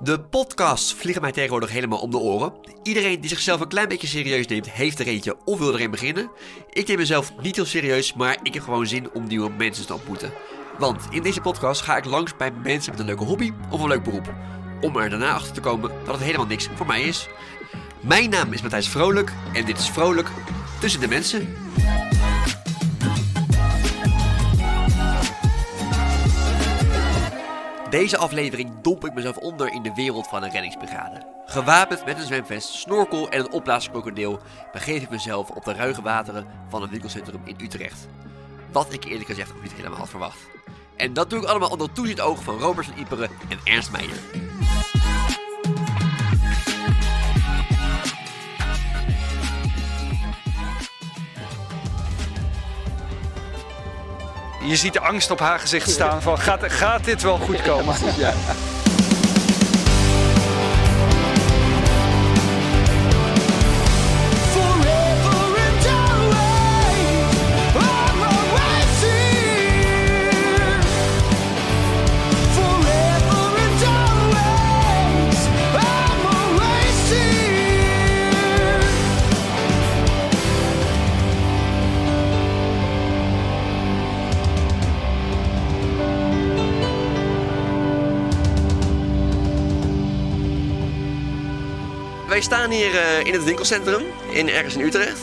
[0.00, 2.52] De podcasts vliegen mij tegenwoordig helemaal om de oren.
[2.82, 6.30] Iedereen die zichzelf een klein beetje serieus neemt, heeft er eentje of wil erin beginnen.
[6.70, 9.94] Ik neem mezelf niet heel serieus, maar ik heb gewoon zin om nieuwe mensen te
[9.94, 10.32] ontmoeten.
[10.78, 13.88] Want in deze podcast ga ik langs bij mensen met een leuke hobby of een
[13.88, 14.34] leuk beroep.
[14.80, 17.28] Om er daarna achter te komen dat het helemaal niks voor mij is.
[18.00, 20.30] Mijn naam is Matthijs Vrolijk en dit is Vrolijk
[20.80, 21.56] tussen de mensen.
[27.90, 31.26] Deze aflevering domp ik mezelf onder in de wereld van een reddingsbrigade.
[31.46, 34.40] Gewapend met een zwemvest, snorkel en een opblaaskrokodil
[34.72, 38.08] begeef ik mezelf op de ruige wateren van een winkelcentrum in Utrecht.
[38.72, 40.38] Wat ik eerlijk gezegd ook niet helemaal had verwacht.
[40.96, 44.18] En dat doe ik allemaal onder toezicht ogen van Robert van Iperen en Ernst Meijer.
[54.68, 57.94] Je ziet de angst op haar gezicht staan van gaat, gaat dit wel goed komen?
[58.16, 58.34] Ja.
[92.38, 95.20] Wij staan hier eh, in het winkelcentrum, in, ergens in Utrecht.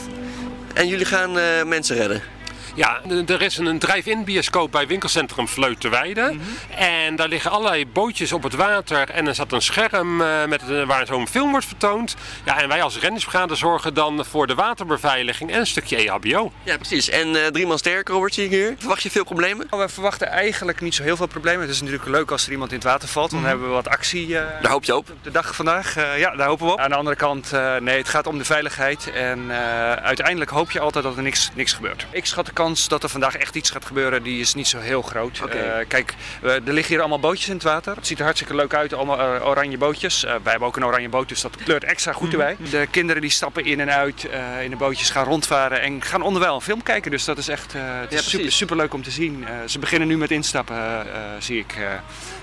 [0.73, 2.34] En jullie gaan eh, mensen redden.
[2.75, 6.35] Ja, er is een drive-in bioscoop bij winkelcentrum Vleuterweide.
[6.77, 9.09] En daar liggen allerlei bootjes op het water.
[9.09, 12.15] En er zat een scherm eh, met, waar zo'n film wordt vertoond.
[12.45, 16.51] Ja, en wij als renningsbrigade zorgen dan voor de waterbeveiliging en een stukje EHBO.
[16.63, 17.09] Ja, precies.
[17.09, 18.75] En eh, drie man sterk, Robert, zie ik hier.
[18.77, 19.67] Verwacht je veel problemen?
[19.69, 21.61] We verwachten eigenlijk niet zo heel veel problemen.
[21.61, 23.31] Het is natuurlijk leuk als er iemand in het water valt.
[23.31, 25.07] Dan hebben we wat actie eh, Daar hoop je op.
[25.21, 25.95] de dag vandaag.
[25.97, 26.79] Eh, ja, daar hopen we op.
[26.79, 29.11] Aan de andere kant, eh, nee, het gaat om de veiligheid.
[29.13, 32.05] En eh, uiteindelijk hoop je altijd dat er niks, niks gebeurt.
[32.11, 34.79] Ik schat de kans dat er vandaag echt iets gaat gebeuren, die is niet zo
[34.79, 35.39] heel groot.
[35.49, 37.95] Eh, kijk, eh, er liggen hier allemaal bootjes in het water.
[37.95, 40.21] Het ziet er hartstikke leuk uit, allemaal eh, oranje bootjes.
[40.21, 42.55] Wij hebben ook een oranje boot, dus dat kleurt extra goed erbij.
[42.69, 44.27] De kinderen die stappen in en uit
[44.63, 47.11] in de bootjes, gaan rondvaren en gaan onderwijl een film kijken.
[47.11, 49.45] Dus dat is echt Ja, is super, super leuk om te zien.
[49.65, 51.05] Ze beginnen nu met instappen,
[51.39, 51.73] zie ik.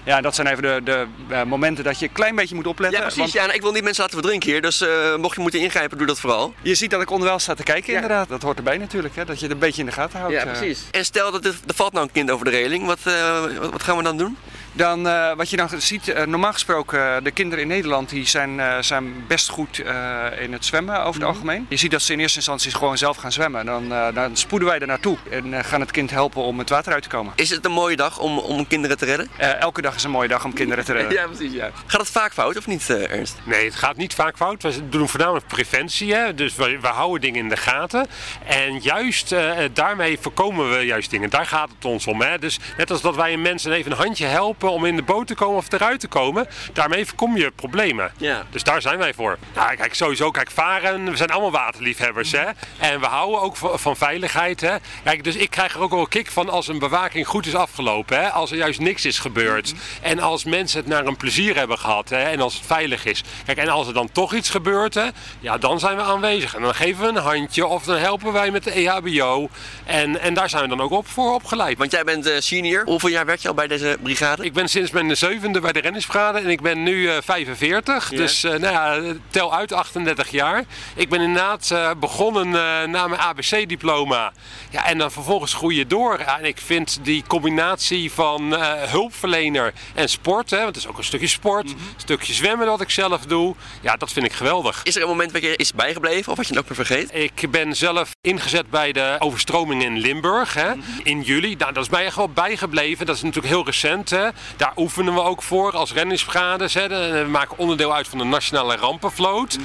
[0.05, 1.07] ja, dat zijn even de, de
[1.47, 2.99] momenten dat je een klein beetje moet opletten.
[3.01, 3.33] Ja, precies.
[3.35, 4.63] want Ja, ik wil niet mensen laten verdrinken hier.
[4.63, 4.85] Dus
[5.17, 6.55] mocht je moeten ingrijpen, doe dat vooral.
[6.63, 8.01] Je ziet dat ik onderwijl sta te kijken, Ja.
[8.01, 8.29] inderdaad.
[8.29, 9.25] Dat hoort erbij natuurlijk, hè?
[9.25, 10.33] dat je het een beetje in de gaten houdt.
[10.45, 10.45] eh.
[10.91, 12.87] En stel dat er, er valt nou een kind over de reling.
[12.87, 14.37] Wat, eh, wat, wat gaan we dan doen?
[14.75, 18.27] Dan, eh, wat je dan ziet, eh, normaal gesproken, eh, de kinderen in Nederland die
[18.27, 21.29] zijn, eh, zijn best goed eh, in het zwemmen over Mhm.
[21.29, 21.67] het algemeen.
[21.69, 23.67] Je ziet dat ze in eerste instantie gewoon zelf gaan zwemmen.
[23.67, 26.69] Dan, eh, dan spoeden wij er naartoe en eh, gaan het kind helpen om het
[26.69, 27.33] water uit te komen.
[27.37, 29.29] Is het een mooie dag om, om kinderen te redden?
[29.37, 31.29] Eh, elke dag is een mooie dag om kinderen te redden.
[31.37, 31.53] precies.
[31.53, 31.71] Ja.
[31.87, 33.37] Gaat het vaak fout of niet, eh, Ernst?
[33.45, 34.63] Nee, het gaat niet vaak fout.
[34.63, 36.15] We doen voornamelijk preventie.
[36.15, 36.35] Hè?
[36.35, 38.07] Dus we, we houden dingen in de gaten.
[38.47, 41.31] En juist eh, daarmee voorkomen we juist dingen.
[41.31, 42.21] Daar gaat het ons om.
[42.23, 42.39] Hè?
[42.39, 45.27] Dus net als dat wij een mensen even een handje helpen om in de boot
[45.27, 46.47] te komen of eruit te komen.
[46.73, 48.13] Daarmee voorkom je problemen.
[48.17, 48.47] Ja.
[48.51, 49.39] Dus daar zijn wij voor.
[49.55, 52.45] Nou, kijk, sowieso, kijk, varen, we zijn allemaal waterliefhebbers, hè.
[52.79, 54.77] En we houden ook van, veiligheid, hè.
[55.05, 57.55] Kijk, dus ik krijg er ook wel een kick van als een bewaking goed is
[57.55, 58.31] afgelopen, hè.
[58.31, 59.75] Als er juist niks is gebeurd.
[60.01, 62.23] En als mensen het naar een plezier hebben gehad, hè.
[62.23, 63.23] En als het veilig is.
[63.45, 65.07] Kijk, en als er dan toch iets gebeurt, hè.
[65.41, 66.55] Ja, dan zijn we aanwezig.
[66.55, 69.49] En dan geven we een handje of dan helpen wij met de EHBO.
[69.85, 71.79] En, en daar zijn we dan ook op voor opgeleid.
[71.79, 72.85] Want jij bent eh, senior.
[72.85, 74.45] Hoeveel jaar werk je al bij deze brigade?
[74.45, 78.11] Ik ben sinds mijn zevende bij de renningsbrigade en ik ben nu eh, 45.
[78.11, 78.17] Ja.
[78.17, 80.65] Dus eh, nou ja, tel uit 38 jaar.
[80.95, 84.33] Ik ben inderdaad eh, begonnen eh, na mijn ABC-diploma.
[84.71, 86.17] Ja, en dan vervolgens groei je door.
[86.17, 90.99] En ik vind die combinatie van eh, hulpverlener en sport, hè, want het is ook
[90.99, 93.55] een stukje sport, een stukje zwemmen dat ik zelf doe.
[93.81, 94.81] Ja, dat vind ik geweldig.
[94.83, 97.15] Is er een moment wat je is bijgebleven of wat je het ook weer vergeet?
[97.15, 101.55] Ik ben zelf ingezet bij de overstroming in Limburg hè, in juli.
[101.57, 103.07] Nou, dat is mij echt wel bijgebleven.
[103.07, 104.11] Dat is natuurlijk heel recent.
[104.11, 104.29] Hè.
[104.57, 106.75] Daar oefenen we ook voor als renningsbrigades.
[106.75, 106.89] Hè.
[107.23, 109.59] We maken onderdeel uit van de Nationale Rampenvloot.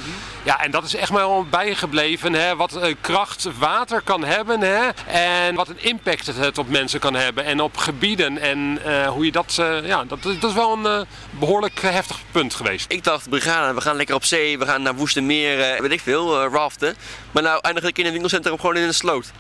[0.44, 2.34] Ja, en dat is echt wel bijgebleven.
[2.34, 2.56] Hè.
[2.56, 4.62] Wat eh, kracht water kan hebben.
[4.62, 4.88] Hè.
[5.08, 7.44] En wat een impact het op mensen kan hebben.
[7.46, 8.38] En op gebieden.
[8.38, 9.56] En eh, hoe je dat...
[9.60, 12.86] eh, ja, dat, dat is wel een eh, behoorlijk heftig punt geweest.
[12.92, 16.02] Ik dacht, brigade, we gaan lekker op zee, we gaan naar woeste meren, weet ik
[16.02, 16.96] veel, raften.
[17.32, 19.32] Maar nou eindig ik in een winkelcentrum gewoon in een sloot.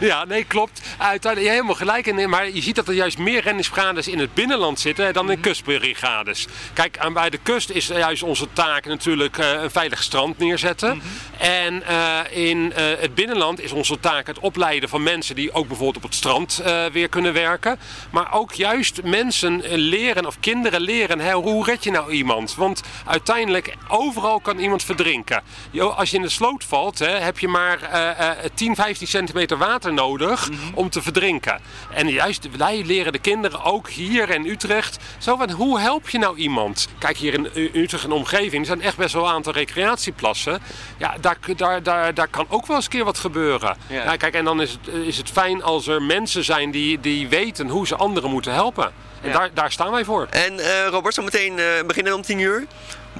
[0.00, 0.80] Ja, nee, klopt.
[0.98, 2.06] Uiteindelijk, je hebt helemaal gelijk.
[2.06, 5.30] in, Maar je ziet dat er juist meer renningsbrigades in het binnenland binnenland zitten dan
[5.30, 6.46] in kustbrigades.
[6.72, 11.02] Kijk, aan bij de kust is juist onze taak natuurlijk eh, een veilig strand neerzetten.
[11.38, 15.66] En eh, in eh, het binnenland is onze taak het opleiden van mensen die ook
[15.68, 16.62] bijvoorbeeld op het strand
[16.92, 17.78] weer kunnen werken.
[18.10, 22.54] Maar ook juist mensen leren of kinderen leren, hoe red je nou iemand?
[22.54, 25.42] Want uiteindelijk, overal kan iemand verdrinken.
[25.70, 29.06] Jo, Als je in de sloot valt, hè, heb je maar eh, eh, 10, 15
[29.06, 31.60] centimeter water nodig om te verdrinken.
[31.90, 34.98] En juist wij leren de kinderen ook hier in Utrecht.
[35.18, 36.88] Zo van, hoe help je nou iemand?
[36.98, 40.60] Kijk, hier in Utrecht en omgeving zijn echt best wel een aantal recreatieplassen.
[40.98, 43.76] Ja, daar, daar, daar, daar kan ook wel eens een keer wat gebeuren.
[43.86, 44.04] Ja.
[44.04, 44.16] Ja.
[44.16, 47.68] kijk, en dan is het, is het fijn als er mensen zijn die, die weten
[47.68, 48.92] hoe ze anderen moeten helpen.
[49.22, 49.38] En Ja.
[49.38, 50.26] daar, daar staan wij voor.
[50.30, 52.64] En eh, Robert, zo meteen eh, beginnen we om 10 uur.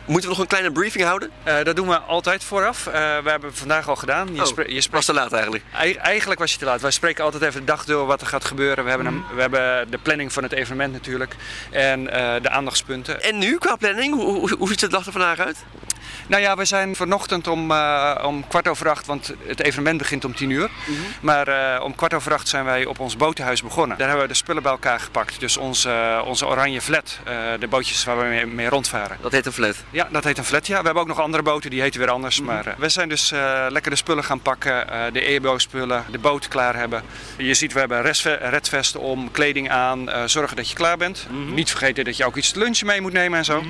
[0.05, 1.31] Moeten we nog een kleine briefing houden?
[1.43, 2.87] Eh, dat doen we altijd vooraf.
[2.87, 4.35] Eh, we hebben het vandaag al gedaan.
[4.35, 5.65] Je, Oh, je Was te laat eigenlijk.
[5.73, 6.81] Ei- Eigenlijk was je te laat.
[6.81, 8.85] Wij spreken altijd even de dag door wat er gaat gebeuren.
[8.85, 11.37] We hebben, een, we hebben de planning van het evenement natuurlijk.
[11.71, 13.23] En eh, de aandachtspunten.
[13.23, 15.57] En nu, qua planning, hoe, hoe, hoe ziet de dag er vandaag uit?
[16.27, 20.25] Nou ja, we zijn vanochtend om, eh, om kwart over acht, want het evenement begint
[20.25, 20.71] om tien uur.
[21.21, 23.99] Maar eh, om kwart over acht zijn wij op ons botenhuis begonnen.
[23.99, 25.41] Daar hebben we de spullen bij elkaar gepakt.
[25.41, 25.89] Dus onze,
[26.25, 29.17] onze oranje flat, eh, de bootjes waar we mee, mee rondvaren.
[29.21, 29.77] Dat heet een flat.
[29.91, 30.67] Ja, dat heet een flat.
[30.67, 30.79] Ja.
[30.79, 32.41] We hebben ook nog andere boten, die heten weer anders.
[32.41, 34.91] Maar eh, we zijn dus eh, lekker de spullen gaan pakken.
[34.91, 37.03] eh, de EBO-spullen, de boot klaar hebben.
[37.37, 38.03] Je ziet, we hebben
[38.41, 40.11] redvesten om, kleding aan.
[40.11, 41.27] eh, zorgen dat je klaar bent.
[41.55, 43.65] Niet vergeten dat je ook iets te lunchen mee moet nemen en zo.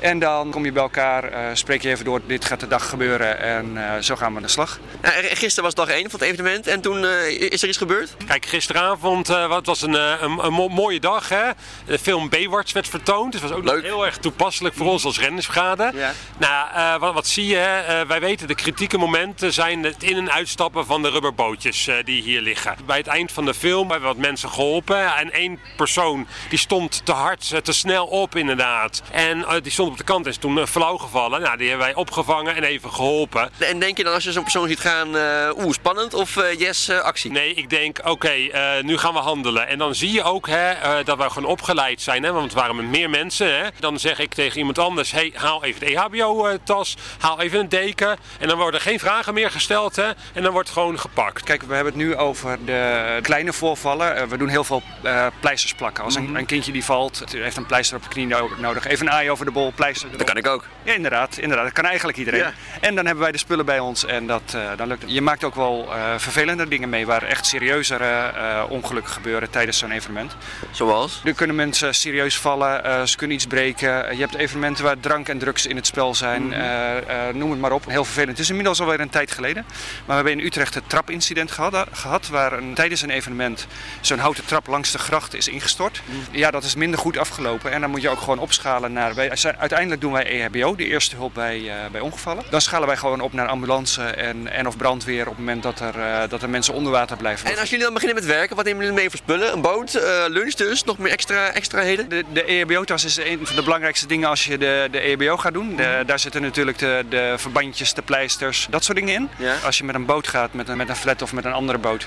[0.00, 2.88] En dan kom je bij elkaar, eh, spreek je even door, dit gaat de dag
[2.88, 3.38] gebeuren.
[3.40, 4.78] En eh, zo gaan we aan de slag.
[5.02, 7.78] Ja, er- gisteren was dag 1 van het evenement en toen eh, is er iets
[7.78, 8.16] gebeurd.
[8.26, 11.28] Kijk, gisteravond uh, wat was een, eh, een, een mo- mooie dag.
[11.28, 11.42] Hè?
[11.86, 13.32] De film Baywatch werd vertoond.
[13.32, 13.82] Dus het was ook Leuk.
[13.82, 15.90] heel erg toepasselijk voor ons als rennersbrigade.
[15.94, 16.12] Ja.
[16.38, 17.56] Nou, eh, wat, wat zie je?
[17.56, 17.80] hè?
[18.00, 21.94] Eh, wij weten de kritieke momenten zijn het in- en uitstappen van de rubberbootjes eh,
[22.04, 22.76] die hier liggen.
[22.86, 25.14] Bij het eind van de film hebben we wat mensen geholpen.
[25.16, 29.02] En één persoon die stond te hard, te snel op inderdaad.
[29.10, 31.40] En die stond op de kant en is toen uh, flauw gevallen.
[31.40, 33.50] Nou, die hebben wij opgevangen en even geholpen.
[33.58, 36.58] En denk je dan als je zo'n persoon ziet gaan, eh, oeh, spannend of eh,
[36.58, 37.30] yes, eh, actie?
[37.30, 39.68] Nee, ik denk, oké, eh, nu gaan we handelen.
[39.68, 42.54] En dan zie je ook hè, eh, dat we gewoon opgeleid zijn, hè, want het
[42.54, 43.58] waren met meer mensen.
[43.58, 43.66] Hè.
[43.78, 48.16] Dan zeg ik tegen iemand anders, hey, haal even de EHBO-tas, haal even een deken.
[48.38, 51.42] En dan worden geen vragen meer gesteld hè, en dan wordt gewoon gepakt.
[51.42, 54.16] Kijk, we hebben het nu over de kleine voorvallen.
[54.16, 56.04] Eh, we doen heel veel eh, pleisters plakken.
[56.04, 58.86] Als een, een kindje die valt, het heeft een pleister op de knie no- nodig.
[58.86, 60.18] Even een aai over de bol, pleister erop.
[60.18, 60.64] Dat kan ik ook.
[60.82, 61.64] Ja, inderdaad, inderdaad.
[61.64, 62.40] Dat kan eigenlijk iedereen.
[62.40, 62.52] Ja.
[62.80, 65.10] En dan hebben wij de spullen bij ons en dat, eh, dan lukt het.
[65.10, 69.78] Je maakt ook wel eh, vervelende dingen mee waar echt serieuzere eh, ongelukken gebeuren tijdens
[69.78, 70.36] zo'n evenement.
[70.70, 71.20] Zoals?
[71.24, 74.16] Er kunnen mensen serieus vallen, ze kunnen iets breken.
[74.16, 76.52] Je hebt evenementen waar drank en drugs in het spel zijn.
[76.52, 77.84] Eh, noem het maar op.
[77.86, 78.30] Heel vervelend.
[78.30, 79.64] Het is inmiddels alweer een tijd geleden.
[79.66, 83.66] Maar we hebben in Utrecht het trapincident gehad, gehad waar een, tijdens een evenement
[84.00, 86.02] zo'n houten trap langs de gracht is ingestort.
[86.30, 87.72] Ja, dat is minder goed afgelopen.
[87.72, 89.14] En dan moet je ook gewoon opschalen naar...
[89.14, 92.44] Wij, zijn- uiteindelijk doen wij E EHBO, de eerste hulp bij, eh, bij ongevallen.
[92.50, 95.80] Dan schalen wij gewoon op naar ambulance en, en of brandweer op het moment dat
[95.80, 97.50] er, eh, dat er mensen onder water blijven.
[97.50, 99.52] En als jullie dan beginnen met werken, wat nemen jullie mee voor spullen?
[99.52, 102.08] Een boot, eh, lunch dus, nog meer extra, extra heden?
[102.08, 105.52] De, de EHBO-tas is een van de belangrijkste dingen als je de, de EHBO gaat
[105.52, 105.76] doen.
[105.76, 109.28] De- daar zitten natuurlijk de, de verbandjes, de pleisters, dat soort dingen in.
[109.36, 109.54] Ja.
[109.64, 111.78] Als je met een boot gaat, met een, met een flat of met een andere
[111.78, 112.06] boot,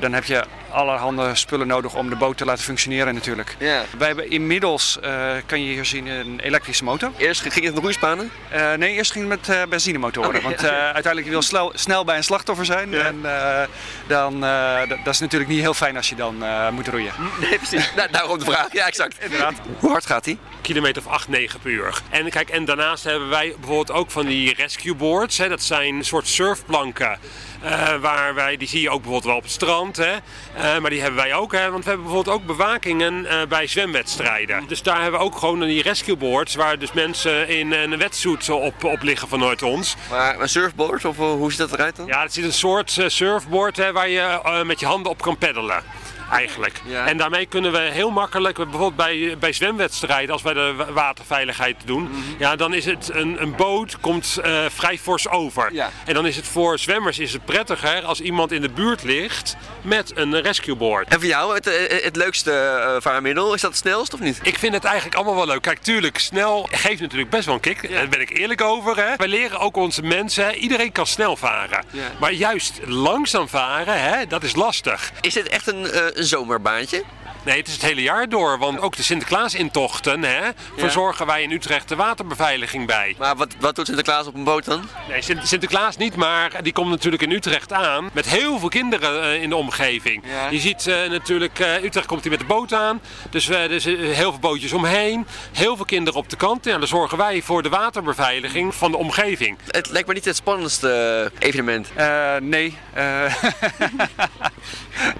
[0.00, 3.56] dan heb je allerhande spullen nodig om de boot te laten functioneren natuurlijk.
[3.58, 3.82] Ja.
[3.98, 4.98] Wij hebben inmiddels,
[5.46, 6.89] kan je hier zien, een elektrische motor.
[7.16, 8.30] Eerst ging het met roeispanen.
[8.48, 10.42] Eh, nee, eerst ging het met eh, benzinemotoren.
[10.42, 12.90] Want eh, uiteindelijk wil je snel, snel bij een slachtoffer zijn.
[12.90, 12.98] Ja.
[13.04, 13.62] En eh,
[14.06, 17.12] dan, eh, dat is natuurlijk niet heel fijn als je dan eh, moet roeien.
[17.40, 17.90] Nee, precies.
[17.96, 18.72] nou, daarom de vraag.
[18.72, 19.16] Ja, exact.
[19.20, 19.54] Inderdaad.
[19.78, 20.38] Hoe hard gaat hij?
[20.62, 22.00] kilometer of 8, 9 per uur.
[22.10, 25.38] En kijk, en daarnaast hebben wij bijvoorbeeld ook van die rescue boards.
[25.38, 27.18] Hè, dat zijn een soort surfplanken.
[27.62, 29.96] eh, waar wij, die zie je ook bijvoorbeeld wel op het strand.
[29.96, 30.12] Hè,
[30.54, 31.52] Eh, maar die hebben wij ook.
[31.52, 34.64] Hè, want we hebben bijvoorbeeld ook bewakingen eh, bij zwemwedstrijden.
[34.68, 36.54] Dus daar hebben we ook gewoon die rescue boards.
[36.54, 39.96] Waar dus mensen in een wetsuit op, op liggen vanuit ons.
[40.10, 42.06] Maar een surfboard, of eh, hoe ziet dat eruit dan?
[42.06, 45.22] Ja, het is een soort eh, surfboard hè, waar je eh, met je handen op
[45.22, 45.82] kan peddelen.
[46.30, 46.80] Eigenlijk.
[46.84, 47.06] Ja.
[47.06, 51.76] En daarmee kunnen we heel makkelijk, bijvoorbeeld bij, bij zwemwedstrijden, als wij de wa- waterveiligheid
[51.84, 52.18] doen, Mhm.
[52.38, 55.72] ja, dan is het een, een boot komt eh, vrij fors over.
[55.72, 55.90] Ja.
[56.04, 59.56] En dan is het voor zwemmers is het prettiger als iemand in de buurt ligt
[59.82, 61.08] met een rescueboard.
[61.08, 64.38] En voor jou, het, eh, het leukste eh, vaarmiddel, is dat het snelst of niet?
[64.42, 65.62] Ik vind het eigenlijk allemaal wel leuk.
[65.62, 67.90] Kijk, tuurlijk, snel geeft natuurlijk best wel een kick.
[67.92, 68.96] Daar ben ik eerlijk over.
[68.96, 69.16] Hè.
[69.16, 71.84] Wij leren ook onze mensen, iedereen kan snel varen.
[72.20, 75.12] Maar juist langzaam varen, hè, dat is lastig.
[75.20, 77.02] Is dit echt een, eh, een zomerbaantje?
[77.44, 78.58] Nee, het is het hele jaar door.
[78.58, 83.14] Want ook de Sinterklaas-intochten hè, verzorgen wij in Utrecht de waterbeveiliging bij.
[83.18, 84.88] Maar wat, wat doet Sinterklaas op een boot dan?
[85.08, 89.22] Nee, Sint- Sinterklaas niet, maar die komt natuurlijk in Utrecht aan met heel veel kinderen
[89.22, 90.22] eh, in de omgeving.
[90.26, 90.48] Ja.
[90.50, 93.00] Je ziet eh, natuurlijk, eh, Utrecht komt hij met de boot aan,
[93.30, 96.64] dus eh, er zijn heel veel bootjes omheen, heel veel kinderen op de kant.
[96.64, 99.58] Ja, dan zorgen wij voor de waterbeveiliging van de omgeving.
[99.66, 101.90] Het lijkt me niet het spannendste evenement.
[101.94, 103.34] Eh, nee, eh,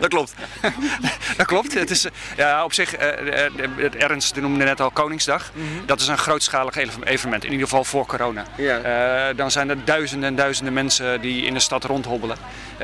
[0.00, 0.34] Dat klopt.
[1.36, 1.74] dat klopt.
[1.74, 2.90] Het is, eh, ja, op zich,
[3.76, 5.52] het Ernst noemde net al Koningsdag.
[5.86, 8.44] Dat is een grootschalig evenement, in ieder geval voor corona.
[8.56, 9.32] Ja.
[9.32, 12.36] Dan zijn er duizenden en duizenden mensen die in de stad rondhobbelen.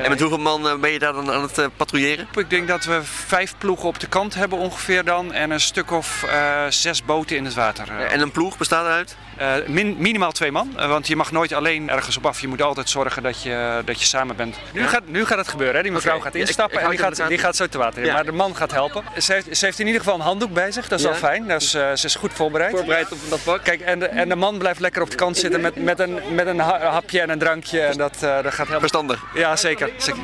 [0.03, 2.27] En met hoeveel man eh, ben je daar dan aan het eh, patrouilleren?
[2.35, 5.33] Ik denk dat we vijf ploegen op de kant hebben ongeveer dan.
[5.33, 7.89] En een stuk of eh, zes boten in het water.
[8.09, 9.15] En een ploeg bestaat eruit?
[9.37, 10.71] eh, min- minimaal twee man.
[10.75, 12.41] want je mag nooit alleen ergens op af.
[12.41, 14.55] Je moet altijd zorgen dat je, dat je samen bent.
[14.73, 14.87] Nu, Ja.
[14.87, 15.75] gaat, nu gaat het gebeuren.
[15.75, 15.81] Hè?
[15.83, 17.99] Die mevrouw gaat Ja, ik- instappen ik en die gaat, die gaat zo te water
[18.01, 18.05] in.
[18.07, 18.13] Ja.
[18.13, 19.03] Maar de man gaat helpen.
[19.21, 20.87] Ze heeft, ze heeft in ieder geval een handdoek bij zich.
[20.87, 21.47] Dat is al fijn.
[21.47, 22.71] Dus, eh, ze is goed voorbereid.
[22.71, 23.63] Voorbereid op dat pak?
[23.63, 26.19] Kijk, en de, en de man blijft lekker op de kant zitten met, met, een,
[26.35, 27.81] met een ha- hapje en een drankje.
[27.81, 28.79] En dat, dat gaat helemaal...
[28.79, 29.23] Verstandig.
[29.33, 29.86] Ja, zeker.
[29.97, 30.21] Zeker.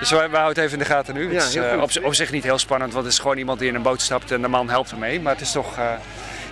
[0.00, 1.32] Dus wij, wij houden het even in de gaten nu.
[1.32, 3.20] Ja, het is heel eh, op, zi- op zich niet heel spannend, want het is
[3.20, 5.20] gewoon iemand die in een boot stapt en de man helpt ermee.
[5.20, 5.78] Maar het is toch...
[5.78, 5.92] eh,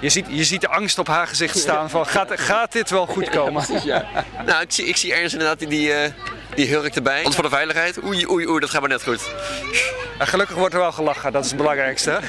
[0.01, 3.07] je, ziet, je ziet de angst op haar gezicht staan van gaat, gaat dit wel
[3.07, 3.65] goed komen?
[3.85, 4.05] Ja.
[4.47, 6.11] Nou, ik zie, ik zie Ernst inderdaad die, die, eh,
[6.59, 7.23] die hurkt erbij.
[7.23, 9.29] Want voor de veiligheid, oei, oei, oei, dat gaat maar net goed.
[10.19, 12.21] En gelukkig wordt er wel gelachen, dat is het belangrijkste.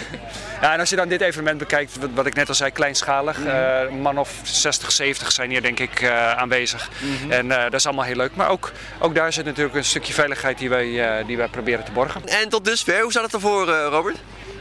[0.61, 3.37] Ja, en als je dan dit evenement bekijkt, wat, wat ik net al zei, kleinschalig.
[3.37, 6.89] een man of 60, 70 zijn hier denk ik eh, aanwezig.
[7.29, 8.35] En eh, dat is allemaal heel leuk.
[8.35, 11.91] Maar ook, ook daar zit natuurlijk een stukje veiligheid die wij, die wij proberen te
[11.91, 12.21] borgen.
[12.25, 14.17] En tot dusver, hoe staat het ervoor, Robert?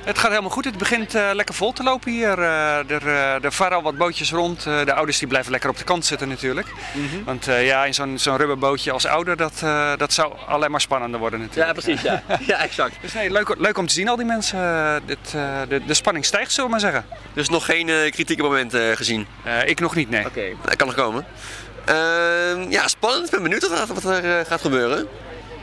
[0.08, 0.64] Het gaat helemaal goed.
[0.64, 2.38] Het begint eh, lekker vol te lopen hier.
[2.42, 3.06] Eh, er,
[3.44, 4.62] er varen al wat bootjes rond.
[4.62, 6.66] De ouders die blijven lekker op de kant zitten natuurlijk.
[7.24, 9.52] Want eh, ja, in zo'n zo'n rubberbootje als ouder, dat,
[9.98, 11.72] dat zou alleen maar spannender worden natuurlijk.
[11.72, 12.22] precies, ja.
[12.46, 12.96] Ja, exact.
[13.00, 14.58] Dus nee, leuk, leuk om te zien al die mensen.
[15.06, 15.18] Dit,
[15.68, 17.04] de, de spanning stijgt, zullen we maar zeggen.
[17.32, 19.26] Dus nog geen kritieke momenten gezien?
[19.64, 20.26] Ik nog niet, nee.
[20.26, 20.42] Oké.
[20.64, 21.26] Dat kan nog komen.
[21.84, 23.24] Ehm, ja, spannend.
[23.24, 25.08] Ik ben benieuwd wat, er- wat er gaat gebeuren.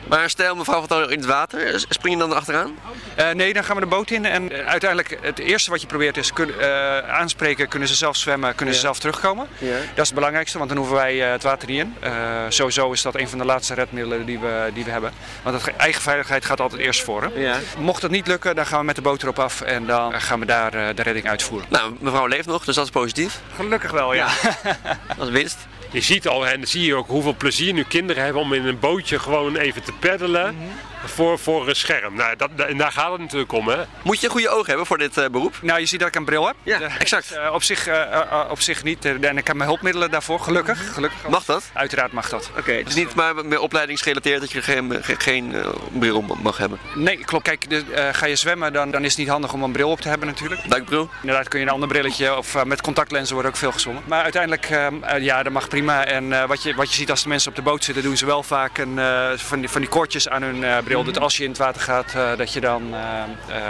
[0.08, 1.84] Maar stel, mevrouw valt al in het water.
[1.88, 2.78] Spring je dan erachteraan?
[3.14, 4.24] Eh, nee, dan gaan we de boot in.
[4.24, 7.68] En eh, uiteindelijk, het eerste wat je probeert is kun, eh, aanspreken.
[7.68, 9.46] Kunnen ze zelf zwemmen, kunnen ze zelf terugkomen.
[9.58, 9.70] Ja.
[9.70, 11.94] Dat is het belangrijkste, want dan hoeven wij het water niet in.
[12.48, 15.12] Sowieso is dat een van de laatste redmiddelen die we, die we hebben.
[15.42, 17.22] Want het, eigen veiligheid gaat altijd eerst voor.
[17.22, 17.40] Hè?
[17.40, 17.56] Ja.
[17.78, 20.40] Mocht dat niet lukken, dan gaan we met de boot erop af en dan gaan
[20.40, 21.68] we daar de redding uitvoeren.
[21.70, 23.40] Nou, mevrouw leeft nog, dus dat is positief.
[23.54, 24.28] Gelukkig wel, ja.
[25.16, 25.58] Dat is winst.
[25.96, 28.78] Je ziet al, en zie je ook hoeveel plezier nu kinderen hebben om in een
[28.78, 30.56] bootje gewoon even te peddelen
[31.08, 32.14] voor, voor een scherm.
[32.14, 33.76] Nou, dat, en daar gaat het natuurlijk om, hè.
[34.02, 35.54] Moet je goede ogen hebben voor dit eh, beroep?
[35.62, 36.54] Nou, je ziet dat ik een bril heb.
[36.62, 37.30] Ja, Eh, exact.
[37.32, 37.88] eh, op, zich,
[38.50, 39.04] op zich niet.
[39.04, 40.92] En ik heb mijn hulpmiddelen daarvoor, gelukkig.
[40.94, 41.28] gelukkig.
[41.28, 41.70] Mag dat?
[41.72, 42.50] Uiteraard mag dat.
[42.58, 45.54] Oké, het is niet maar met opleidingsgerelateerd dat je geen, ge- geen
[45.92, 46.78] bril mag hebben.
[46.94, 47.44] Nee, klopt.
[47.44, 49.90] Kijk, de, eh, ga je zwemmen, dan, dan is het niet handig om een bril
[49.90, 50.60] op te hebben natuurlijk.
[50.70, 51.10] Duikbril?
[51.20, 54.02] Inderdaad kun je een ander brilletje of met contactlenzen wordt ook veel gezwommen.
[54.06, 56.04] Maar uiteindelijk, ehm, eh, ja, dat mag prima.
[56.04, 58.16] En eh, wat, je, wat je ziet als de mensen op de boot zitten, doen
[58.16, 61.12] ze wel vaak een, eh, van, die, van die koordjes aan hun eh, bril.
[61.14, 63.00] Dat als je in het water gaat, eh, dat je dan eh,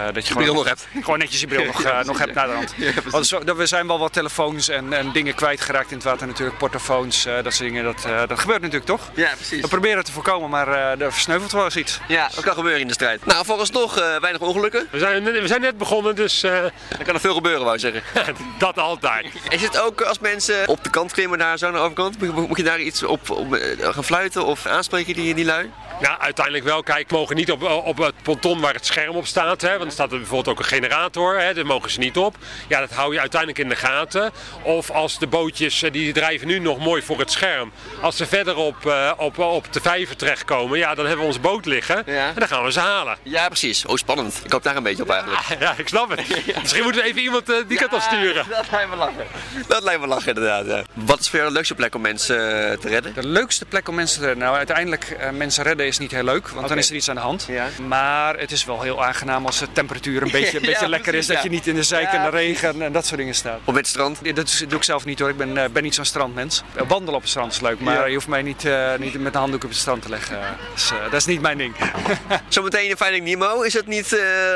[0.08, 0.86] eh, dat je gewoon, bril nog hebt.
[1.00, 2.74] gewoon netjes je bril nog, nog hebt naar de hand.
[3.10, 6.26] Want zo, dat- we zijn wel wat telefoons en, en dingen kwijtgeraakt in het water
[6.26, 6.58] natuurlijk.
[6.58, 7.84] Portofoons, eh, dat soort dingen.
[7.84, 9.10] Dat, eh, dat gebeurt natuurlijk toch?
[9.14, 9.60] Ja, precies.
[9.60, 12.00] We proberen het te voorkomen, maar eh er versneuvelt wel eens iets.
[12.08, 13.26] Ja, dat kan gebeuren in de strijd.
[13.26, 14.88] Nou, vooralsnog eh weinig ongelukken.
[14.90, 16.72] We zijn, we zijn net begonnen, dus eh, Er
[17.04, 18.02] kan er veel gebeuren, wou ik zeggen.
[18.58, 19.26] dat altijd.
[19.48, 22.20] Is het ook als mensen op de kant klimmen daar zo aan de overkant?
[22.48, 25.70] Moet, je daar iets op, op gaan fluiten of aanspreken die, die lui?
[26.00, 26.82] Ja, uiteindelijk wel.
[26.82, 29.60] Kijk, we mogen niet op, op het ponton waar het scherm op staat.
[29.60, 31.40] Hè, want er staat er bijvoorbeeld ook een generator.
[31.40, 32.36] Hè, daar mogen ze niet op.
[32.68, 34.32] Ja, dat hou je uiteindelijk in de gaten.
[34.62, 37.72] Of als de bootjes, eh, die drijven nu nog mooi voor het scherm.
[38.00, 41.40] Als ze verder op, eh, op, op de vijver terechtkomen, ja, dan hebben we onze
[41.40, 42.02] boot liggen.
[42.06, 42.28] Ja.
[42.28, 43.16] En dan gaan we ze halen.
[43.22, 43.86] Ja, precies.
[43.86, 44.40] Oh, spannend.
[44.44, 45.60] Ik hoop daar een beetje op eigenlijk.
[45.60, 46.28] Ja, ik snap het.
[46.62, 48.44] Misschien moeten we even iemand eh, die kant op sturen.
[48.56, 49.26] Dat lijkt me lachen.
[49.66, 50.66] Dat lijkt me lachen, inderdaad.
[50.66, 50.82] Ja.
[50.92, 52.36] Wat is voor jou de leukste plek om mensen
[52.80, 53.14] te redden?
[53.14, 54.44] De leukste plek om mensen te redden.
[54.44, 57.20] Nou, uiteindelijk mensen redden is niet heel leuk, want dan is er iets aan de
[57.20, 57.44] hand.
[57.48, 57.66] Ja.
[57.88, 61.10] Maar het is wel heel aangenaam als de temperatuur een beetje, een Ja, beetje lekker
[61.12, 61.34] precies, is.
[61.34, 63.60] Dat je niet in de zeik en de regen en dat soort dingen staat.
[63.64, 64.34] Op het strand?
[64.36, 66.62] Dat doe ik zelf niet hoor, ik ben, eh, ben niet zo'n strandmens.
[66.88, 69.40] Wandelen op het strand is leuk, maar je hoeft mij niet, eh, niet met een
[69.40, 70.38] handdoek op het strand te leggen.
[70.74, 71.74] Dus, dat is niet mijn ding.
[72.48, 73.60] Zometeen in Finding Nemo.
[73.62, 74.10] Is het niet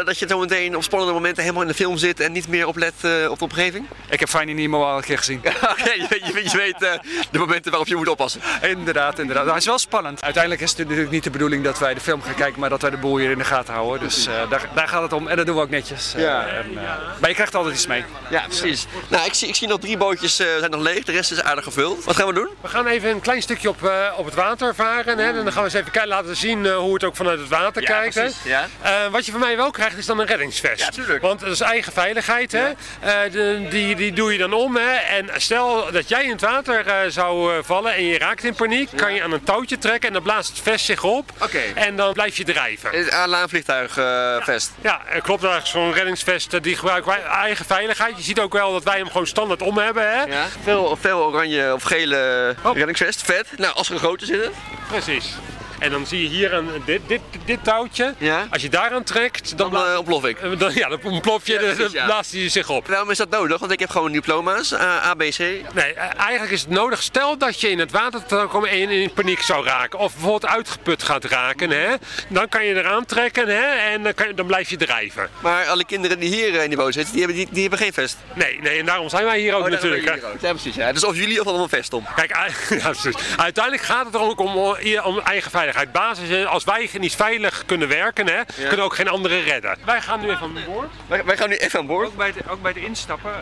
[0.05, 2.93] dat je zometeen op spannende momenten helemaal in de film zit en niet meer oplet
[3.29, 3.87] op de omgeving?
[4.09, 5.41] ik heb Finding Nemo al een keer gezien.
[5.45, 6.79] Je, weet- je, weet- je weet
[7.31, 8.41] de momenten waarop je moet oppassen.
[8.63, 9.47] inderdaad, inderdaad.
[9.47, 10.23] Het is wel spannend.
[10.23, 12.69] Uiteindelijk is het natuurlijk niet niet de bedoeling dat wij de film gaan kijken, maar
[12.71, 14.09] dat wij de boel hier in de gaten houden.
[14.09, 16.15] Dus eh, daar, daar gaat het om en dat doen we ook netjes.
[16.15, 16.47] Eh, Ja.
[16.47, 16.83] en, eh,
[17.21, 18.05] maar je krijgt altijd iets mee.
[18.31, 18.87] Ja, precies.
[19.09, 21.05] Nou, ik zie, ik zie nog drie bootjes eh, zijn nog leeg.
[21.05, 22.05] De rest is aardig gevuld.
[22.05, 22.49] Wat gaan we doen?
[22.61, 25.19] We gaan even een klein stukje op, eh, op het water varen.
[25.19, 25.25] Hè?
[25.29, 27.49] En dan gaan we eens even kijken, laten zien eh, hoe het ook vanuit het
[27.49, 28.15] water Ja, kijkt.
[28.15, 28.21] hè.
[28.21, 28.67] precies, ja.
[28.83, 30.81] Eh, wat je van mij wel krijgt is dan een reddingsvest.
[30.81, 31.23] Ja, tuurlijk.
[31.23, 32.53] Want dat is eigen veiligheid.
[32.53, 32.67] Hè?
[33.01, 34.77] Eh, de- die, die doe je dan om.
[34.77, 34.91] Hè?
[34.93, 38.89] En stel dat jij in het water eh, zou vallen en je raakt in paniek,
[38.97, 41.31] kan je aan een touwtje trekken en dan blaast het vest zich op.
[41.43, 41.61] Oké.
[41.75, 42.91] En dan blijf je drijven.
[42.91, 44.71] Het Alaan vliegtuigvest.
[44.83, 45.47] Ja, eh, klopt.
[45.63, 48.17] Zo'n reddingsvest eh, die gebruiken wij eigen veiligheid.
[48.17, 50.03] Je ziet ook wel dat wij hem gewoon standaard om hebben.
[50.11, 50.23] Hè?
[50.23, 50.47] Ja.
[50.63, 52.77] Veel, veel oranje of gele Oh.
[52.77, 53.23] reddingsvest.
[53.23, 53.47] Vet.
[53.57, 54.51] Nou, als er een grote zit.
[54.89, 55.35] Precies.
[55.81, 58.15] En dan zie je hier een, dit, dit, dit touwtje.
[58.19, 58.47] Ja.
[58.51, 60.39] Als je daaraan trekt, dan, Dan eh, ontplof ik.
[60.41, 62.05] eh, dan, ja, dan ontplof je, Ja, dan precies, ja.
[62.05, 62.87] blaast hij zich op.
[62.87, 63.59] Waarom is dat nodig?
[63.59, 64.73] Want ik heb gewoon diploma's.
[64.73, 65.39] A, A, B, C.
[65.39, 65.63] Nee,
[65.95, 67.03] eh, eigenlijk is het nodig.
[67.03, 69.99] Stel dat je in het water zou komen en in, paniek zou raken.
[69.99, 71.71] Of bijvoorbeeld uitgeput gaat raken.
[71.71, 71.95] Hè?
[72.29, 73.63] Dan kan je eraan trekken hè?
[73.93, 75.29] en dan, kan je, dan blijf je drijven.
[75.43, 77.79] Maar alle kinderen die hier eh, in die boot zitten, die hebben, die, die hebben
[77.79, 78.17] geen vest.
[78.35, 80.05] Nee, nee, en daarom zijn wij hier ook Oh, natuurlijk.
[80.41, 80.75] Ja, precies.
[80.75, 80.93] Ja.
[80.93, 82.07] Dus of jullie of allemaal een vest om.
[82.17, 82.31] Kijk,
[82.71, 82.93] ja,
[83.37, 84.57] uiteindelijk gaat het er ook om,
[85.05, 85.69] om eigen veiligheid.
[85.93, 89.77] Basis is, als wij niet veilig kunnen werken, hè, kunnen we ook geen anderen redden.
[89.85, 90.89] Wij gaan nu even aan boord.
[91.07, 92.07] Wij, wij gaan nu even aan boord.
[92.07, 93.33] Ook bij het, ook bij het instappen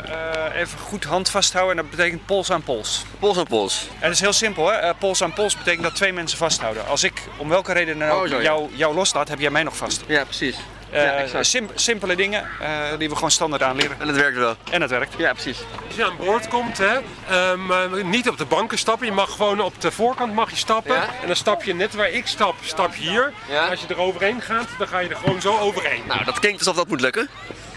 [0.52, 3.04] eh, even goed hand vasthouden en dat betekent pols aan pols.
[3.18, 3.86] Pols aan pols.
[3.94, 6.86] En dat is heel simpel hè, Eh, pols aan pols betekent dat twee mensen vasthouden.
[6.86, 8.42] Als ik om welke reden dan ook Oh, zo, ja.
[8.42, 10.02] jou, jou loslaat, heb jij mij nog vast.
[10.06, 10.56] Ja, precies.
[10.90, 13.96] Eh, ja, sim- simpele dingen eh, die we gewoon standaard aanleren.
[14.00, 14.56] En het werkt wel.
[14.70, 15.14] En het werkt.
[15.16, 15.58] Ja, precies.
[15.86, 19.06] Als je aan boord komt, hè, ehm, eh, niet op de banken stappen.
[19.06, 20.94] Je mag gewoon op de voorkant mag je stappen.
[20.94, 21.08] Ja.
[21.20, 23.32] En dan stap je net waar ik stap, stap je hier.
[23.48, 23.66] Ja.
[23.66, 26.02] Als je er overheen gaat, dan ga je er gewoon zo overheen.
[26.06, 27.28] Nou, dat klinkt alsof dat moet lukken.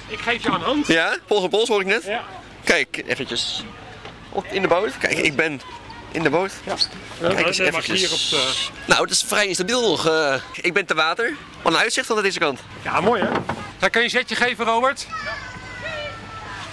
[0.08, 0.88] Ik geef je aan hand.
[0.88, 2.04] Ja, pols aan pols hoor ik net.
[2.04, 2.22] Ja.
[2.64, 3.64] Kijk, eventjes.
[4.30, 4.98] Op, in de boot.
[4.98, 5.62] Kijk, ik ben
[6.12, 6.52] in de boot.
[6.64, 6.76] Ja.
[7.20, 8.54] Kijk eens je hier op de...
[8.86, 10.08] Nou, het is vrij instabiel nog.
[10.08, 10.36] eh.
[10.62, 11.34] ik ben te water.
[11.62, 12.60] Wat een uitzicht van deze kant.
[12.82, 13.30] Ja, mooi hè?
[13.80, 15.08] Dan kan je een zetje geven, Robert?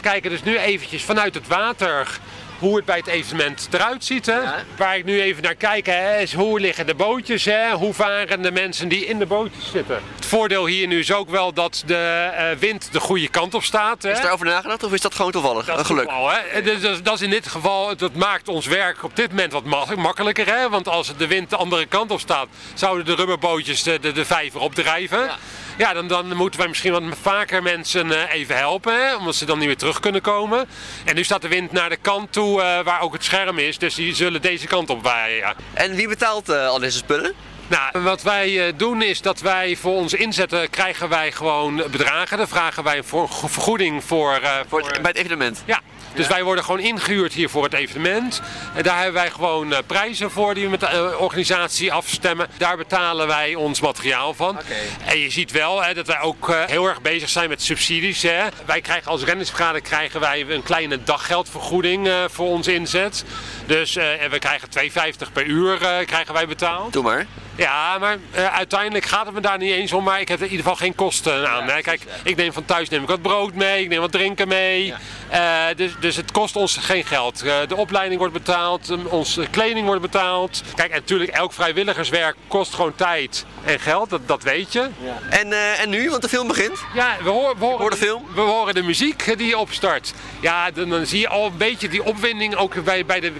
[0.00, 2.18] Kijken dus nu eventjes vanuit het water
[2.58, 4.26] hoe het bij het evenement eruit ziet.
[4.26, 4.32] Hè?
[4.40, 4.54] Ja.
[4.76, 7.70] Waar ik nu even naar kijk hè, is hoe liggen de bootjes, hè?
[7.72, 10.00] hoe varen de mensen die in de bootjes zitten.
[10.14, 11.94] Het voordeel hier nu is ook wel dat de
[12.36, 14.02] eh, wind de goede kant op staat.
[14.02, 14.10] Hè?
[14.10, 15.64] Is daarover nagedacht of is dat gewoon toevallig?
[15.64, 16.04] Dat een is geluk.
[16.04, 16.62] toeval, hè?
[16.62, 19.64] Dus, dus dat is in dit geval, dat maakt ons werk op dit moment wat
[19.64, 20.46] ma- makkelijker.
[20.46, 20.68] Hè?
[20.68, 24.24] Want als de wind de andere kant op staat, zouden de rubberbootjes de, de, de
[24.24, 25.18] vijver opdrijven.
[25.18, 25.36] Ja.
[25.78, 25.92] Ja.
[25.92, 29.16] dan, dan moeten wij misschien wat vaker mensen eh, even helpen, hè?
[29.16, 30.68] omdat ze dan niet meer terug kunnen komen.
[31.04, 33.78] En nu staat de wind naar de kant toe eh, waar ook het scherm is,
[33.78, 35.36] dus die zullen deze kant op waaien.
[35.36, 35.54] Ja.
[35.74, 37.32] En wie betaalt eh, al deze spullen?
[37.66, 42.38] Nou, wat wij doen is dat wij voor ons inzetten krijgen wij gewoon bedragen.
[42.38, 45.62] Dan vragen wij een voor- vergoeding voor, Voor het, bij het evenement.
[45.66, 45.80] ja,
[46.14, 48.42] dus wij worden gewoon ingehuurd hier voor het evenement.
[48.74, 52.48] En daar hebben wij gewoon eh, prijzen voor die we met de eh, organisatie afstemmen.
[52.56, 54.58] Daar betalen wij ons materiaal van.
[55.04, 58.22] En je ziet wel hè, dat wij ook eh, heel erg bezig zijn met subsidies.
[58.22, 58.44] Hè.
[58.64, 63.24] Wij krijgen als renningsbrigade krijgen wij een kleine daggeldvergoeding voor ons inzet.
[63.66, 66.92] Dus en we krijgen 2,50 per uur krijgen wij betaald.
[66.92, 67.26] Doe maar.
[67.58, 70.04] Ja, maar eh, uiteindelijk gaat het me daar niet eens om.
[70.04, 71.68] Maar ik heb er in ieder geval geen kosten aan.
[71.68, 71.80] hè.
[71.80, 74.94] Kijk, ik neem van thuis neem ik wat brood mee, ik neem wat drinken mee.
[75.28, 77.42] Eh, dus, dus het kost ons geen geld.
[77.42, 80.62] Eh, de opleiding wordt betaald, um, onze kleding wordt betaald.
[80.74, 84.88] Kijk, en natuurlijk elk vrijwilligerswerk kost gewoon tijd en geld, dat, dat weet je.
[85.30, 86.78] En, en nu, want de film begint.
[86.94, 88.24] Ja, we, hoor, we, horen, de film?
[88.34, 90.12] we horen de muziek die opstart.
[90.40, 93.32] Ja, dan, dan zie je al een beetje die opwinding ook bij, bij de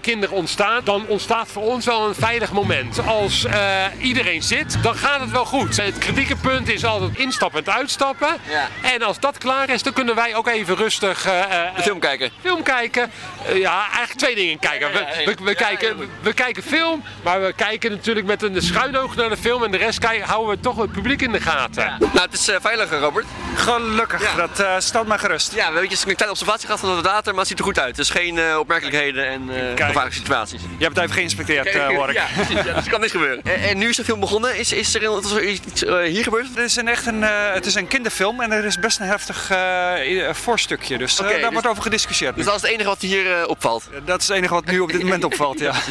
[0.00, 0.80] kinderen ontstaan.
[0.84, 3.06] Dan ontstaat voor ons wel een veilig moment.
[3.06, 5.76] Als eh, iedereen zit, dan gaat het wel goed.
[5.76, 8.28] Het kritieke punt is altijd instappen en uitstappen.
[8.48, 8.68] Ja.
[8.82, 11.98] En als dat klaar is, dan kunnen wij ook even rustig eh, eh, De film
[11.98, 12.30] kijken.
[12.40, 13.10] film kijken.
[13.52, 14.92] Ja, eigenlijk twee dingen kijken.
[14.92, 19.16] We, we, we Ja, kijken we kijken film, maar we kijken natuurlijk met een schuinoog
[19.16, 19.64] naar de film.
[19.64, 21.84] En de rest kijken, houden we toch het publiek in de gaten.
[21.98, 23.26] Nou, het is veiliger, Robert.
[23.54, 24.34] Gelukkig, Ja.
[24.46, 25.52] dat eh, stelt mij gerust.
[25.54, 27.78] Ja, we hebben een kleine observatie gehad van het water, maar het ziet er goed
[27.78, 27.96] uit.
[27.96, 30.60] Dus geen eh, opmerkelijkheden en eh gevaarlijke situaties.
[30.78, 32.14] Je hebt het even geïnspekteerd, eh hoor ik.
[32.16, 32.54] Ja, precies.
[32.64, 33.42] Ja, dus er kan niks gebeuren.
[33.54, 34.58] En, en nu is de film begonnen.
[34.58, 36.46] Is, is er iets eh, hier gebeurd?
[36.54, 39.06] Het is een echt een, eh, het is een kinderfilm en er is best een
[39.06, 40.98] heftig eh, voorstukje.
[40.98, 42.36] Dus daar dus- wordt over gediscussieerd.
[42.36, 43.88] Dus dat is het enige wat hier opvalt.
[44.04, 45.74] Dat is het enige wat nu op dit moment opvalt, ja.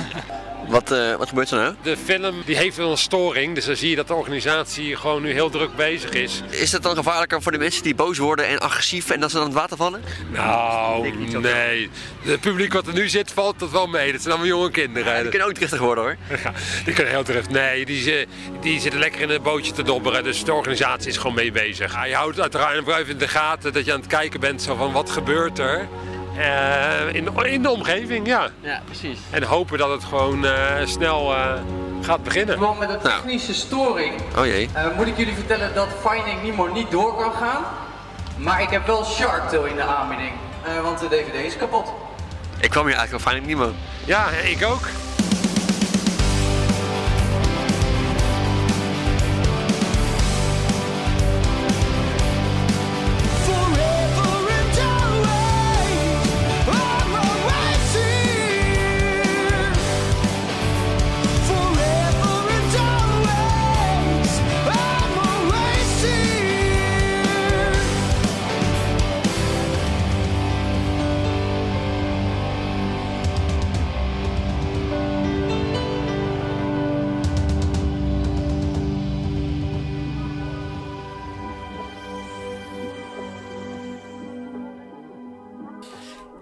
[0.70, 1.76] Wat, eh, wat gebeurt er nou?
[1.82, 5.22] De film die heeft wel een storing, dus dan zie je dat de organisatie gewoon
[5.22, 6.42] nu heel druk bezig is.
[6.50, 9.36] Is het dan gevaarlijker voor de mensen die boos worden en agressief en dat ze
[9.36, 10.02] dan in het water vallen?
[10.32, 11.90] Nou, nee.
[12.22, 14.12] Het publiek wat er nu zit, valt dat wel mee.
[14.12, 15.22] Dat zijn allemaal jonge kinderen.
[15.22, 16.18] Die kunnen ook driftig worden hoor.
[16.44, 16.54] Ja,
[16.86, 17.50] die kunnen heel terug.
[17.50, 18.28] Nee, die,
[18.62, 20.24] die zitten lekker in een bootje te dobberen.
[20.24, 21.94] Dus de organisatie is gewoon mee bezig.
[21.94, 24.76] Ja, je houdt uiteraard even in de gaten dat je aan het kijken bent zo
[24.76, 25.88] van wat gebeurt er.
[26.40, 28.50] Eh, in, de, in de omgeving, ja.
[28.60, 29.20] Ja, precies.
[29.30, 31.54] En hopen dat het gewoon eh, snel, eh,
[32.02, 32.60] gaat beginnen.
[32.60, 33.22] met een Nou.
[33.22, 34.70] technische storing Oh jee.
[34.74, 37.64] eh, moet ik jullie vertellen dat Finding Nemo niet door kan gaan.
[38.38, 40.32] Maar ik heb wel Shark Tale in de aanbieding.
[40.64, 41.94] Eh, want de DVD is kapot.
[42.60, 43.74] Ik kwam hier eigenlijk wel fijn niemand.
[44.06, 44.82] Ja, ik ook.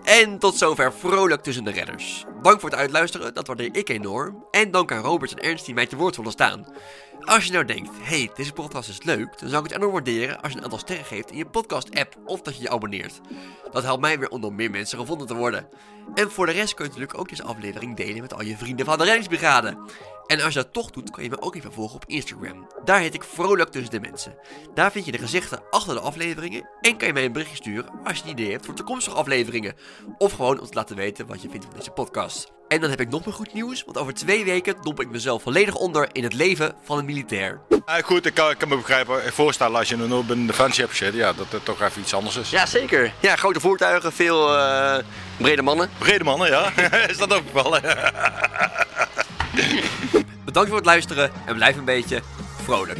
[0.07, 2.25] En tot zover vrolijk tussen de redders.
[2.41, 4.45] Dank voor het uitluisteren, dat waardeer ik enorm.
[4.51, 6.65] En dank aan Robert en Ernst die mij te woord willen staan.
[7.19, 10.41] Als je nou denkt, hey, deze podcast is leuk, dan zou ik het enorm waarderen
[10.41, 13.21] als je een aantal sterren geeft in je podcast-app of dat je je abonneert.
[13.71, 15.69] Dat helpt mij weer om door meer mensen gevonden te worden.
[16.13, 18.85] En voor de rest kun je natuurlijk ook deze aflevering delen met al je vrienden
[18.85, 19.77] van de reddingsbrigade.
[20.27, 22.67] En als je dat toch doet, kan je me ook even volgen op Instagram.
[22.85, 24.35] Daar heet ik Vrolijk Tussen de Mensen.
[24.73, 27.89] Daar vind je de gezichten achter de afleveringen en kan je mij een berichtje sturen
[28.03, 29.75] als je een idee hebt voor toekomstige afleveringen.
[30.17, 32.51] Of gewoon om te laten weten wat je vindt van deze podcast.
[32.67, 35.41] En dan heb ik nog meer goed nieuws, want over twee weken domp ik mezelf
[35.41, 37.61] volledig onder in het leven van een militair.
[37.85, 40.47] Ah, goed, ik kan, ik kan me begrijpen, eh, voorstellen als je nu op een
[40.47, 42.49] defensie hebt gezeten, ja, dat het toch even iets anders is.
[42.49, 43.13] Ja, zeker.
[43.19, 44.97] Ja, grote voertuigen, veel eh,
[45.37, 45.89] brede mannen.
[45.97, 46.71] Brede mannen, ja.
[47.09, 47.77] is dat ook wel?
[50.45, 52.21] Bedankt voor het luisteren en blijf een beetje
[52.63, 52.99] vrolijk.